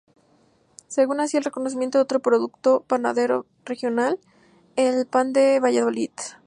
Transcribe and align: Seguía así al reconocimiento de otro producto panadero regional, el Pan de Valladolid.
Seguía 0.87 1.21
así 1.21 1.37
al 1.37 1.43
reconocimiento 1.43 1.99
de 1.99 2.01
otro 2.01 2.21
producto 2.21 2.79
panadero 2.87 3.45
regional, 3.65 4.17
el 4.75 5.05
Pan 5.05 5.31
de 5.31 5.59
Valladolid. 5.59 6.09